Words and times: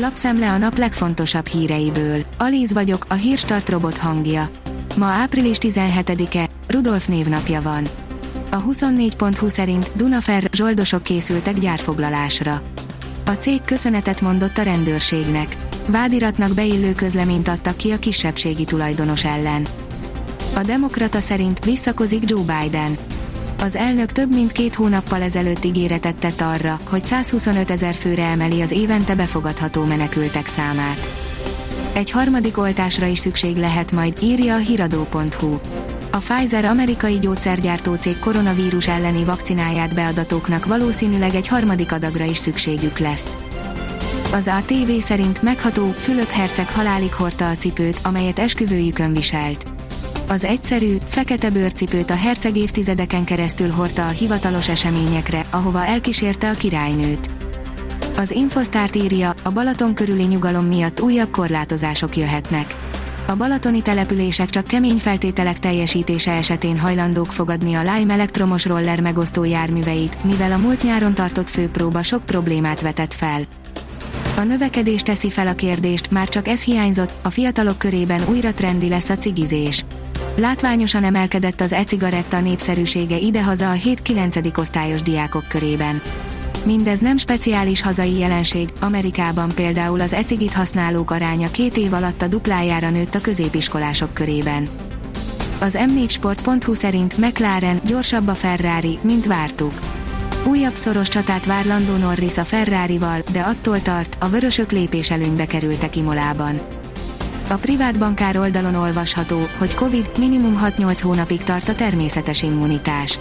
Lapszemle 0.00 0.50
a 0.50 0.58
nap 0.58 0.78
legfontosabb 0.78 1.46
híreiből. 1.46 2.24
Alíz 2.38 2.72
vagyok, 2.72 3.04
a 3.08 3.14
hírstart 3.14 3.68
robot 3.68 3.96
hangja. 3.96 4.48
Ma 4.96 5.06
április 5.06 5.56
17-e, 5.60 6.48
Rudolf 6.68 7.06
névnapja 7.06 7.62
van. 7.62 7.88
A 8.50 8.64
24.20 8.64 9.48
szerint 9.48 9.90
Dunafer 9.94 10.48
zsoldosok 10.52 11.02
készültek 11.02 11.58
gyárfoglalásra. 11.58 12.62
A 13.26 13.30
cég 13.30 13.62
köszönetet 13.64 14.20
mondott 14.20 14.58
a 14.58 14.62
rendőrségnek. 14.62 15.56
Vádiratnak 15.86 16.54
beillő 16.54 16.92
közleményt 16.92 17.48
adtak 17.48 17.76
ki 17.76 17.90
a 17.90 17.98
kisebbségi 17.98 18.64
tulajdonos 18.64 19.24
ellen. 19.24 19.66
A 20.54 20.62
Demokrata 20.62 21.20
szerint 21.20 21.64
visszakozik 21.64 22.30
Joe 22.30 22.42
Biden. 22.60 22.98
Az 23.62 23.76
elnök 23.76 24.12
több 24.12 24.34
mint 24.34 24.52
két 24.52 24.74
hónappal 24.74 25.22
ezelőtt 25.22 25.64
ígéretet 25.64 26.16
tett 26.16 26.40
arra, 26.40 26.80
hogy 26.84 27.04
125 27.04 27.70
ezer 27.70 27.94
főre 27.94 28.24
emeli 28.24 28.60
az 28.60 28.70
évente 28.70 29.14
befogadható 29.14 29.84
menekültek 29.84 30.46
számát. 30.46 31.08
Egy 31.92 32.10
harmadik 32.10 32.58
oltásra 32.58 33.06
is 33.06 33.18
szükség 33.18 33.56
lehet 33.56 33.92
majd, 33.92 34.18
írja 34.22 34.54
a 34.54 34.58
hiradó.hu. 34.58 35.58
A 36.10 36.16
Pfizer 36.16 36.64
amerikai 36.64 37.18
gyógyszergyártó 37.18 37.94
cég 37.94 38.18
koronavírus 38.18 38.88
elleni 38.88 39.24
vakcináját 39.24 39.94
beadatóknak 39.94 40.66
valószínűleg 40.66 41.34
egy 41.34 41.48
harmadik 41.48 41.92
adagra 41.92 42.24
is 42.24 42.38
szükségük 42.38 42.98
lesz. 42.98 43.36
Az 44.32 44.48
ATV 44.48 44.90
szerint 45.00 45.42
megható, 45.42 45.94
Fülöp 45.96 46.30
herceg 46.30 46.70
halálig 46.70 47.12
hordta 47.12 47.48
a 47.48 47.56
cipőt, 47.56 48.00
amelyet 48.02 48.38
esküvőjükön 48.38 49.12
viselt. 49.12 49.67
Az 50.28 50.44
egyszerű, 50.44 50.96
fekete 51.04 51.50
bőrcipőt 51.50 52.10
a 52.10 52.16
herceg 52.16 52.56
évtizedeken 52.56 53.24
keresztül 53.24 53.70
hordta 53.70 54.06
a 54.06 54.10
hivatalos 54.10 54.68
eseményekre, 54.68 55.46
ahova 55.50 55.84
elkísérte 55.84 56.50
a 56.50 56.54
királynőt. 56.54 57.30
Az 58.16 58.30
Infosztárt 58.30 58.96
írja, 58.96 59.34
a 59.42 59.50
Balaton 59.50 59.94
körüli 59.94 60.22
nyugalom 60.22 60.64
miatt 60.64 61.00
újabb 61.00 61.30
korlátozások 61.30 62.16
jöhetnek. 62.16 62.76
A 63.26 63.34
balatoni 63.34 63.82
települések 63.82 64.50
csak 64.50 64.66
kemény 64.66 64.96
feltételek 64.96 65.58
teljesítése 65.58 66.32
esetén 66.32 66.78
hajlandók 66.78 67.32
fogadni 67.32 67.74
a 67.74 67.82
Lime 67.82 68.12
elektromos 68.12 68.64
roller 68.64 69.00
megosztó 69.00 69.44
járműveit, 69.44 70.24
mivel 70.24 70.52
a 70.52 70.56
múlt 70.56 70.82
nyáron 70.82 71.14
tartott 71.14 71.48
főpróba 71.48 72.02
sok 72.02 72.26
problémát 72.26 72.80
vetett 72.80 73.14
fel. 73.14 73.40
A 74.36 74.42
növekedés 74.42 75.02
teszi 75.02 75.30
fel 75.30 75.46
a 75.46 75.54
kérdést, 75.54 76.10
már 76.10 76.28
csak 76.28 76.48
ez 76.48 76.62
hiányzott, 76.62 77.12
a 77.22 77.30
fiatalok 77.30 77.78
körében 77.78 78.28
újra 78.28 78.52
trendi 78.52 78.88
lesz 78.88 79.08
a 79.08 79.16
cigizés. 79.16 79.84
Látványosan 80.36 81.04
emelkedett 81.04 81.60
az 81.60 81.72
e-cigaretta 81.72 82.40
népszerűsége 82.40 83.16
idehaza 83.16 83.70
a 83.70 83.74
7-9. 83.74 84.58
osztályos 84.58 85.02
diákok 85.02 85.48
körében. 85.48 86.02
Mindez 86.64 87.00
nem 87.00 87.16
speciális 87.16 87.82
hazai 87.82 88.18
jelenség, 88.18 88.68
Amerikában 88.80 89.54
például 89.54 90.00
az 90.00 90.12
ecigit 90.12 90.52
használók 90.52 91.10
aránya 91.10 91.50
két 91.50 91.76
év 91.76 91.92
alatt 91.92 92.22
a 92.22 92.26
duplájára 92.26 92.90
nőtt 92.90 93.14
a 93.14 93.20
középiskolások 93.20 94.14
körében. 94.14 94.68
Az 95.60 95.78
m4sport.hu 95.80 96.74
szerint 96.74 97.18
McLaren 97.18 97.80
gyorsabb 97.86 98.28
a 98.28 98.34
Ferrari, 98.34 98.98
mint 99.02 99.26
vártuk. 99.26 99.72
Újabb 100.44 100.74
szoros 100.74 101.08
csatát 101.08 101.46
vár 101.46 101.64
Lando 101.64 101.96
Norris 101.96 102.38
a 102.38 102.44
Ferrari-val, 102.44 103.22
de 103.32 103.40
attól 103.40 103.82
tart, 103.82 104.16
a 104.20 104.28
vörösök 104.28 104.72
lépés 104.72 105.10
előnybe 105.10 105.46
kerültek 105.46 105.96
Imolában. 105.96 106.60
A 107.50 107.56
privát 107.56 107.98
bankár 107.98 108.36
oldalon 108.36 108.74
olvasható, 108.74 109.48
hogy 109.58 109.74
Covid 109.74 110.10
minimum 110.18 110.60
6-8 110.64 110.98
hónapig 111.02 111.42
tart 111.42 111.68
a 111.68 111.74
természetes 111.74 112.42
immunitás. 112.42 113.18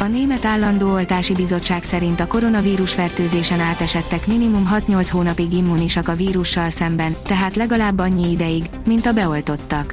A 0.00 0.04
Német 0.04 0.44
Állandó 0.44 0.92
Oltási 0.92 1.34
Bizottság 1.34 1.82
szerint 1.82 2.20
a 2.20 2.26
koronavírus 2.26 2.92
fertőzésen 2.92 3.60
átesettek 3.60 4.26
minimum 4.26 4.68
6-8 4.72 5.08
hónapig 5.10 5.52
immunisak 5.52 6.08
a 6.08 6.14
vírussal 6.14 6.70
szemben, 6.70 7.16
tehát 7.26 7.56
legalább 7.56 7.98
annyi 7.98 8.30
ideig, 8.30 8.64
mint 8.86 9.06
a 9.06 9.12
beoltottak. 9.12 9.92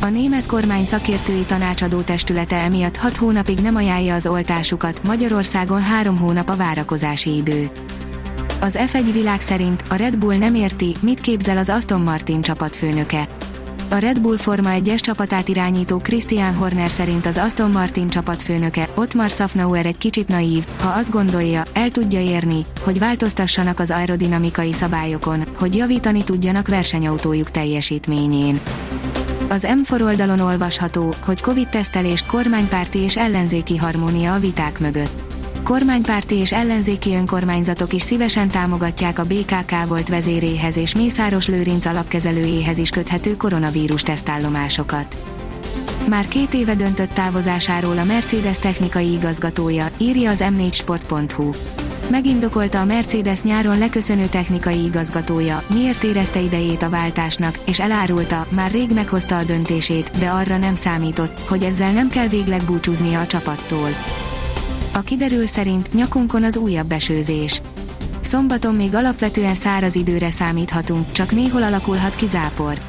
A 0.00 0.06
német 0.06 0.46
kormány 0.46 0.84
szakértői 0.84 1.42
tanácsadó 1.42 2.00
testülete 2.00 2.56
emiatt 2.56 2.96
6 2.96 3.16
hónapig 3.16 3.58
nem 3.58 3.76
ajánlja 3.76 4.14
az 4.14 4.26
oltásukat, 4.26 5.02
Magyarországon 5.02 5.82
3 5.82 6.18
hónap 6.18 6.48
a 6.48 6.56
várakozási 6.56 7.36
idő. 7.36 7.70
Az 8.62 8.78
F1 8.80 9.08
világ 9.12 9.40
szerint 9.40 9.84
a 9.88 9.94
Red 9.94 10.18
Bull 10.18 10.36
nem 10.36 10.54
érti, 10.54 10.96
mit 11.00 11.20
képzel 11.20 11.56
az 11.56 11.68
Aston 11.68 12.00
Martin 12.00 12.40
csapatfőnöke. 12.40 13.28
A 13.90 13.94
Red 13.94 14.20
Bull 14.20 14.36
Forma 14.36 14.70
1-es 14.72 15.00
csapatát 15.00 15.48
irányító 15.48 15.98
Christian 15.98 16.54
Horner 16.54 16.90
szerint 16.90 17.26
az 17.26 17.36
Aston 17.36 17.70
Martin 17.70 18.08
csapatfőnöke, 18.08 18.88
Ottmar 18.94 19.30
Safnauer 19.30 19.86
egy 19.86 19.98
kicsit 19.98 20.28
naív, 20.28 20.64
ha 20.78 20.88
azt 20.88 21.10
gondolja, 21.10 21.62
el 21.72 21.90
tudja 21.90 22.20
érni, 22.20 22.64
hogy 22.80 22.98
változtassanak 22.98 23.78
az 23.78 23.90
aerodinamikai 23.90 24.72
szabályokon, 24.72 25.44
hogy 25.56 25.76
javítani 25.76 26.24
tudjanak 26.24 26.68
versenyautójuk 26.68 27.50
teljesítményén. 27.50 28.60
Az 29.48 29.66
M4 29.68 30.02
oldalon 30.02 30.40
olvasható, 30.40 31.14
hogy 31.24 31.40
Covid-tesztelés, 31.40 32.24
kormánypárti 32.26 32.98
és 32.98 33.16
ellenzéki 33.16 33.76
harmónia 33.76 34.34
a 34.34 34.38
viták 34.38 34.80
mögött 34.80 35.29
kormánypárti 35.62 36.34
és 36.34 36.52
ellenzéki 36.52 37.14
önkormányzatok 37.14 37.92
is 37.92 38.02
szívesen 38.02 38.48
támogatják 38.48 39.18
a 39.18 39.24
BKK 39.24 39.86
volt 39.88 40.08
vezéréhez 40.08 40.76
és 40.76 40.94
Mészáros 40.94 41.46
Lőrinc 41.46 41.86
alapkezelőjéhez 41.86 42.78
is 42.78 42.90
köthető 42.90 43.36
koronavírus 43.36 44.02
tesztállomásokat. 44.02 45.18
Már 46.08 46.28
két 46.28 46.54
éve 46.54 46.74
döntött 46.74 47.10
távozásáról 47.10 47.98
a 47.98 48.04
Mercedes 48.04 48.58
technikai 48.58 49.12
igazgatója, 49.12 49.90
írja 49.98 50.30
az 50.30 50.44
m4sport.hu. 50.56 51.50
Megindokolta 52.10 52.80
a 52.80 52.84
Mercedes 52.84 53.42
nyáron 53.42 53.78
leköszönő 53.78 54.26
technikai 54.26 54.84
igazgatója, 54.84 55.62
miért 55.74 56.02
érezte 56.02 56.40
idejét 56.40 56.82
a 56.82 56.90
váltásnak, 56.90 57.58
és 57.66 57.80
elárulta, 57.80 58.46
már 58.48 58.70
rég 58.70 58.90
meghozta 58.90 59.38
a 59.38 59.44
döntését, 59.44 60.10
de 60.18 60.28
arra 60.28 60.56
nem 60.56 60.74
számított, 60.74 61.40
hogy 61.48 61.62
ezzel 61.62 61.92
nem 61.92 62.08
kell 62.08 62.28
végleg 62.28 62.62
búcsúznia 62.64 63.20
a 63.20 63.26
csapattól. 63.26 63.88
A 64.92 65.00
kiderül 65.00 65.46
szerint 65.46 65.92
nyakunkon 65.94 66.44
az 66.44 66.56
újabb 66.56 66.92
esőzés. 66.92 67.62
Szombaton 68.20 68.74
még 68.74 68.94
alapvetően 68.94 69.54
száraz 69.54 69.94
időre 69.94 70.30
számíthatunk, 70.30 71.12
csak 71.12 71.32
néhol 71.32 71.62
alakulhat 71.62 72.16
ki 72.16 72.26
zápor. 72.26 72.80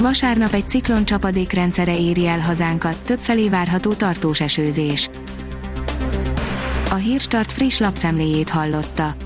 Vasárnap 0.00 0.52
egy 0.52 0.68
ciklon 0.68 1.04
csapadékrendszere 1.04 1.98
éri 1.98 2.26
el 2.26 2.40
hazánkat, 2.40 3.02
többfelé 3.04 3.48
várható 3.48 3.92
tartós 3.92 4.40
esőzés. 4.40 5.10
A 6.90 6.94
Hírstart 6.94 7.52
friss 7.52 7.78
lapszemléjét 7.78 8.50
hallotta. 8.50 9.25